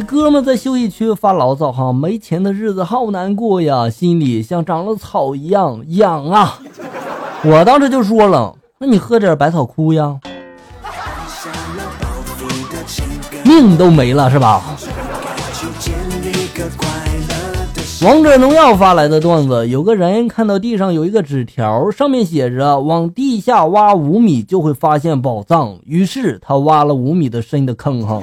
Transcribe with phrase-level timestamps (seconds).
[0.00, 6.58] 哥们在休息区发牢骚哈，没钱的日子好难过呀，心里像长了草一样痒啊！
[7.44, 10.18] 我当时就说了，那你喝点百草枯呀，
[13.44, 14.62] 命都没了是吧？
[18.02, 28.22] 王者荣耀发来的段子，有个人看到地上有一个纸条，上面写着“往地下挖五米就会发现宝藏”，于是他挖了五米的深的坑哈。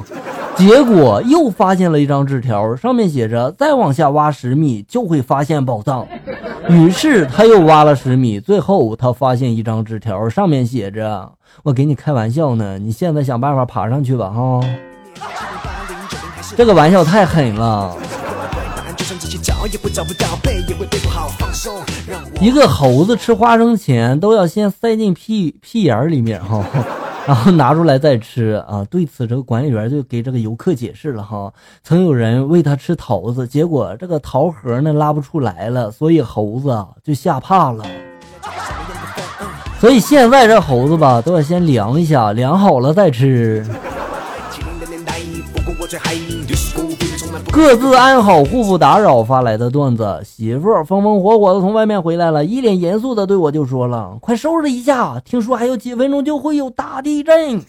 [0.58, 6.08] 结果又发现了一张纸条，上面写着“再往下挖十米就会发现宝藏”。
[6.68, 11.32] 于是他又挖了十米，最后他发现一张纸条，上面写着
[11.64, 14.60] ：“我给你开玩笑呢，你现在想办法爬上去吧，哈。”
[16.58, 17.96] 这个玩笑太狠了。
[22.42, 26.64] 一个猴子吃花生前都要先塞进屁屁眼里面哈。
[27.28, 28.88] 然后拿出来再吃啊！
[28.90, 31.52] 对此，这个管理员就给这个游客解释了哈。
[31.84, 37.84] 曾有人喂他吃桃子，结果这个桃核呢拉不出来了，所以猴子就吓怕了。
[39.82, 43.66] 所以现在这猴子吧，都要先量一下，量好了再吃。
[47.58, 49.24] 各自安好，互不打扰。
[49.24, 57.60] 发来的段子，媳妇风风火火的从外面回来了，一脸严肃的对我就说了：“快收拾一下，听说还有几分钟就会有大地震。”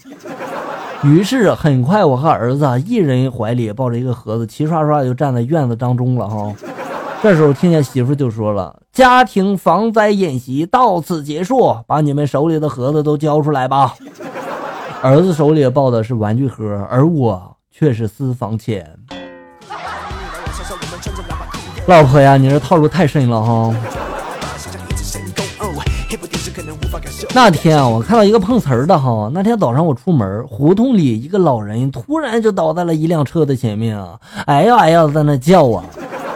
[1.03, 6.29] 于是很快，我和儿子一人怀里抱着一个盒子，齐刷刷就站在院子当中了。
[6.29, 6.53] 哈，
[7.23, 13.95] 这时候听见媳妇就说了：“家庭防灾演习到此结束，把你们手里的盒子都交出来吧。”
[15.01, 18.95] 儿子手里抱的是玩具盒，而我却是私房钱。
[21.89, 23.73] 老婆呀，你这套路太深了哈！
[27.33, 29.27] 那天啊，我看到一个碰瓷儿的哈。
[29.33, 35.83] 那天早上我出门，胡同里一个老人突然就倒在了一辆车的前面啊，哎呀哎呀在那叫啊。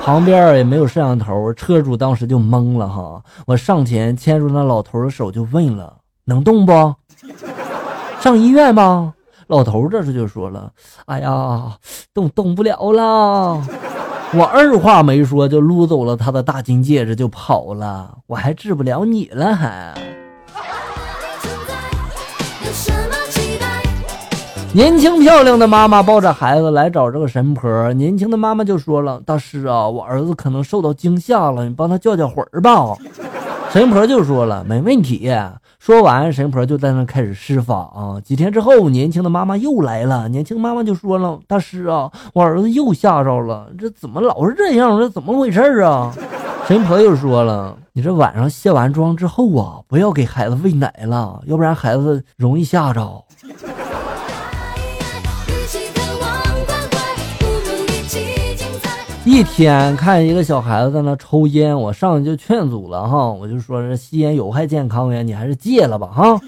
[0.01, 3.21] 旁边也没有摄像头，车主当时就懵了哈。
[3.45, 5.93] 我上前牵住那老头的手就问了
[6.25, 6.95] ：“能动不？
[8.19, 9.13] 上医院吗？”
[9.45, 10.71] 老头这时就说了
[11.05, 11.77] ：“哎呀，
[12.11, 13.61] 动动不了了。”
[14.35, 19.93] 我二话没说就撸走了他的大金戒指就跑了，我还治不了你了还。
[24.73, 32.97] 年轻漂亮的妈妈抱着孩子来找这个神婆，年轻的妈妈就说了：“大师啊，我儿子可能受到惊吓了，你帮他叫叫魂儿吧。”
[33.69, 35.31] 神婆就说了：“没问题。”
[35.85, 38.17] 说完，神婆就在那开始施法啊。
[38.23, 40.29] 几天之后，年轻的妈妈又来了。
[40.29, 44.97] 年轻妈妈就说了：“大师啊，我儿子又吓着了，这怎么老是这样？
[44.97, 46.15] 这怎么回事啊？”
[46.65, 53.21] 神婆又说了：“你这晚上卸完妆之后啊，不要给孩子喂奶了，要不然孩子容易吓着。”
[59.33, 66.39] 一天看一个小孩子在那抽烟，我上去就劝阻了哈，我就说这吸烟有害健康呀，你还是戒了吧哈。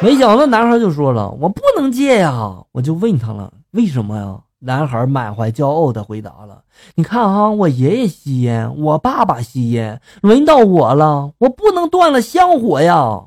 [0.00, 2.58] 没想到男孩就说了，我不能戒呀。
[2.70, 4.38] 我就问他了，为什么呀？
[4.60, 6.60] 男孩满怀骄傲的回答了，
[6.94, 13.20] 你看哈，我爷爷吸烟，我爸爸吸烟，轮到我了，我不能断了香火呀。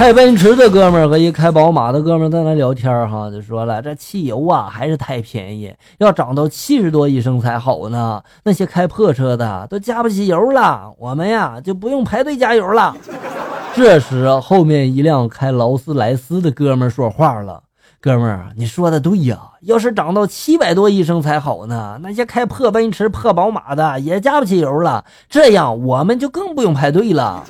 [0.00, 8.22] 开奔驰的哥们儿和一开宝马的哥们儿在那聊天儿哈，就说了这汽油啊还是太便宜，要涨到七十多一升才好呢。
[8.44, 12.96] 那些开破车的都加不起油了，我们呀就不用排队加油了。
[13.76, 17.64] 这时后面一辆开劳斯莱斯的哥们儿说话了
[18.00, 27.44] ：“哥们儿，你说的对呀，要是涨到七百多一升才好呢，那些开破奔驰、破宝马的也加不起油了，这样我们就更不用排队了。”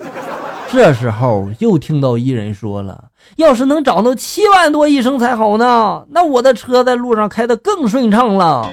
[0.72, 8.70] 这时候又听到一人说了：“要是能涨到七万多一升才好呢，那我的车在路上开的更顺畅了。”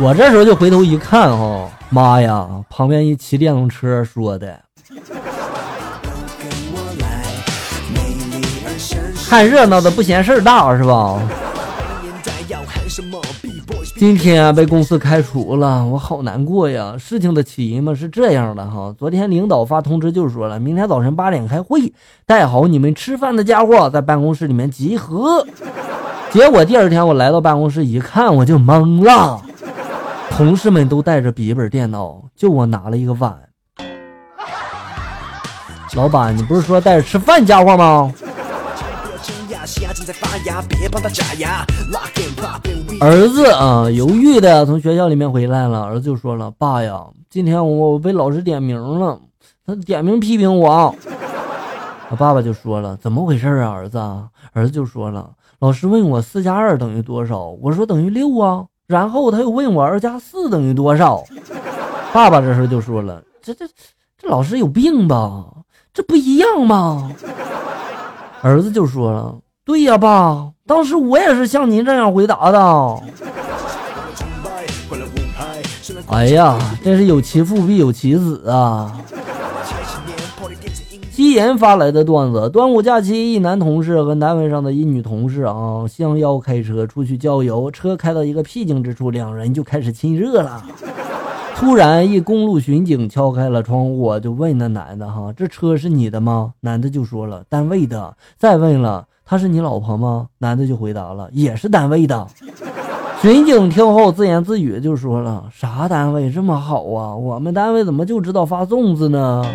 [0.00, 4.58] 我这时候就回头一看，哈，妈呀，旁边一骑电动车说的，
[9.28, 11.20] 看热闹的不嫌事儿大是吧？
[14.00, 16.96] 今天被公司开除了，我好难过呀！
[16.98, 21.92] 事情的起因嘛是这样的哈，昨天领导发通知就说了，明天早晨八点开会，
[22.24, 25.46] 带好你们吃饭的家伙在办公室里面集合。
[26.30, 29.38] 结果第二天我来到办公室一看，我就懵了，
[30.30, 33.38] 同事们都带着笔记本电脑，就我拿了一个碗。
[35.92, 38.10] 老板，你不是说带着吃饭家伙吗？
[43.00, 45.84] 儿子啊，犹豫的从学校里面回来了。
[45.84, 49.18] 儿子就说了：“爸呀，今天我被老师点名了，
[49.66, 50.94] 他点名批评我。”
[52.10, 53.98] 他爸爸就说了：“怎么回事啊，儿子？”
[54.52, 55.30] 儿子就说了
[55.60, 58.66] ：“老师问我四加二等于多少，我说等于六啊。
[58.86, 61.24] 然后他又问我二加四等于多少。”
[62.12, 63.66] 爸爸这时候就说了：“这这
[64.18, 65.44] 这老师有病吧？
[65.94, 67.10] 这不一样吗？”
[68.42, 69.38] 儿子就说了
[69.70, 73.00] ：“对呀，爸，当时我也是像您这样回答的。”
[76.10, 79.00] 哎呀，真是有其父必有其子啊！
[81.12, 87.70] 基言发来的段子：端午假期，一男同事和单位上的一女同事啊，相邀开车出去郊游。
[87.70, 90.60] 车开到一个僻静之处，两人就开始亲热了。
[91.54, 102.26] 突然，一公路巡警敲开了窗户，就问那男的：“哈，这车是你的吗？”男的就说了：“单位的。”再问了：“她是你老婆吗？”男的就回答了：“也是单位的。”
[103.22, 107.14] 巡警听后自言自语就说了：“啥单位这么好啊？
[107.14, 109.46] 我们单位怎么就知道发粽子呢？”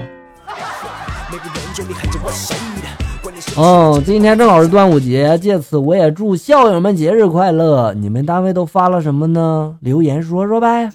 [3.57, 7.93] 哦，今天正好是端午节，借此我也祝校友们节日快乐。
[7.93, 9.75] 你们单位都发了什么呢？
[9.81, 10.89] 留言说说呗。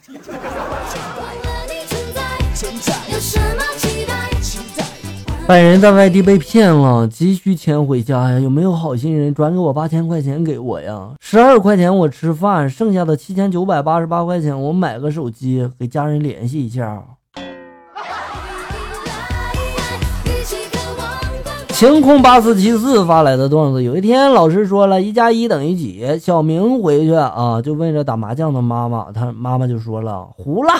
[5.50, 11.10] 本人在外地被骗了，急需钱回家呀，有没有好心人转给我八千块钱给我呀？
[11.18, 17.02] 十二块钱我吃饭，剩下的七千九百八十八块钱我买个手机，给家人联系一下。
[21.70, 26.06] 晴空八四七四发来的段子：有一天，老师说了一加一等于几？
[26.20, 30.70] 小明回去啊，就问着打麻将的妈妈，他妈妈就说了胡了。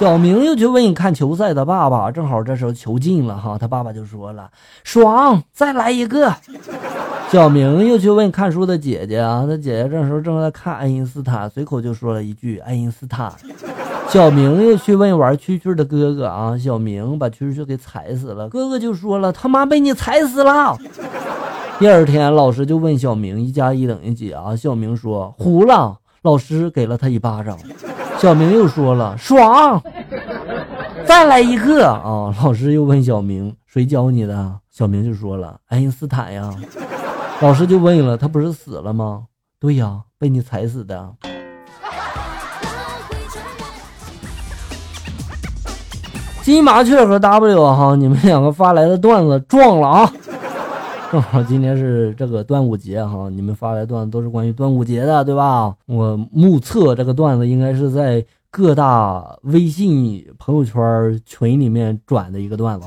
[0.00, 4.50] 小明又去问看球赛的爸爸，正好这时候球进了哈，他爸爸就说了
[4.82, 6.34] 爽，再来一个。
[7.30, 13.30] 小明又去问看书的姐姐啊，他姐姐这时候正在看爱因斯坦，随口就说了一句爱因斯坦。
[14.08, 20.78] 小明又去问玩蛐蛐的哥哥啊，小明把蛐蛐给踩死了，哥哥就说了他妈被你踩死了。
[21.78, 24.56] 第二天老师就问小明一加一等于几啊？
[24.56, 27.58] 小明说糊了，老师给了他一巴掌。
[28.20, 29.82] 小明又说了爽，
[31.06, 32.28] 再来一个啊！
[32.44, 34.52] 老师又问小明谁教你的？
[34.70, 36.54] 小明就说了爱因斯坦呀。
[37.40, 39.22] 老师就问了他不是死了吗？
[39.58, 41.14] 对呀，被你踩死的。
[46.42, 50.12] 金麻雀和 W 哈，你们两个发来的段子撞了啊！
[51.10, 55.74] 正 好今天是这个端午节哈，你们发来段子都是关于端午节的，对吧？
[55.86, 62.86] 我目测这个段子应该是在各大微信朋友圈群里面转的一个段子。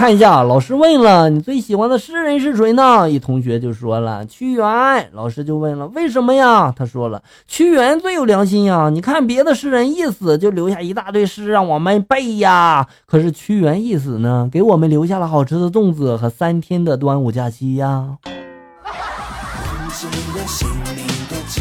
[0.00, 3.10] 看一下，老师问了，你最喜欢的诗人是谁呢？
[3.10, 4.66] 一同学就说了屈原。
[5.12, 6.72] 老师就问了，为什么呀？
[6.74, 8.88] 他说了，屈原最有良心呀。
[8.88, 18.16] 你看别的诗人一死就留下一大堆诗让我们背呀，可是屈原一死呢，给我们留下了好吃的粽子和三天的端午假期呀。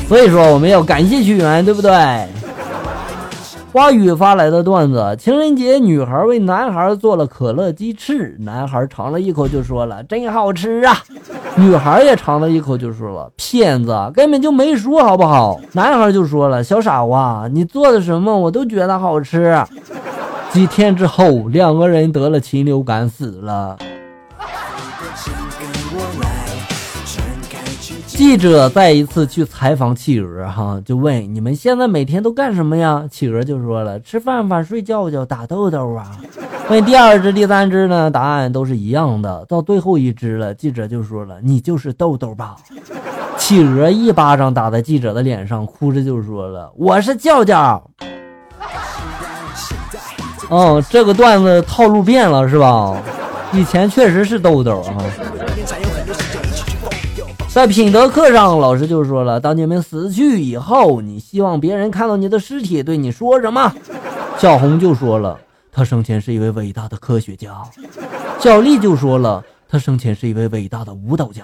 [0.08, 1.92] 所以说，我们要感谢屈原，对不对？
[3.71, 10.98] 花语发来的段子：情人节，女孩为男孩做了可乐鸡翅，男孩尝了一口就说了：“真好吃啊！”
[11.56, 19.56] 女孩也尝了一口就说了：“骗子，根本就没说好不好？”男孩就说了：“小傻瓜，你做的什么我都觉得好吃。”
[20.51, 23.77] 几天之后，两个人得了禽流感死了。
[28.08, 33.06] 记者再一次去采访企鹅，哈，就问你们现在每天都干什么呀？
[33.10, 36.12] 企鹅就说了：吃饭饭、睡觉觉、打豆豆啊。
[36.69, 38.12] 问第二只、第三只呢？
[38.12, 39.44] 答案都是一样的。
[39.48, 42.56] 到最后一只了，记者就说了：你就是豆豆吧？
[43.38, 47.81] 企鹅一巴掌打在记者的脸上，哭着就说了：我是叫叫。
[50.50, 52.96] 哦，这个段子套路变了是吧？
[53.52, 54.94] 以前确实是豆豆啊。
[57.59, 63.69] 在品德课上，老师就说了：“当你们死去以后，你希望别人看到你的尸体对你说什么？”
[64.39, 65.37] 小红就说了
[65.69, 67.61] ：“他生前是一位伟大的科学家。”
[68.39, 71.44] 小丽就说了：“他生前是一位伟大的舞蹈家。”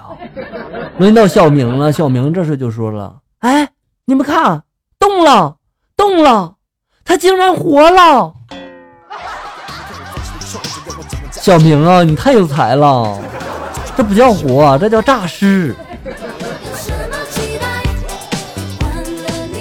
[1.00, 3.68] 轮到小明了，小明这时就说了：“哎，
[4.06, 4.64] 你们看，
[4.98, 5.58] 动了，
[5.98, 6.54] 动了，
[7.04, 8.34] 他竟然活了！”
[11.30, 13.20] 小明啊，你太有才了，
[13.98, 15.76] 这不叫活，这叫诈尸。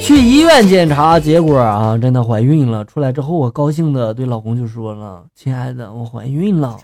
[0.04, 2.84] 去医院检查，结果啊，真的怀孕了。
[2.84, 6.76] 出来之后，我高兴的对老公就说了：“亲爱的，我怀孕了。”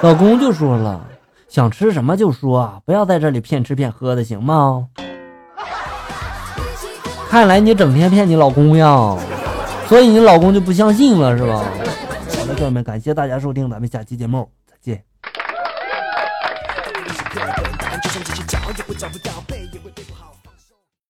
[0.00, 1.06] 老公就说了
[1.46, 4.86] ：“想吃什么就说，不要在这里骗吃骗喝的，行吗？”
[7.28, 9.14] 看来你整天骗你老公呀，
[9.86, 11.58] 所以你老公就不相信了，是吧？
[12.38, 14.48] 好了，朋友们，感谢大家收听，咱们下期节目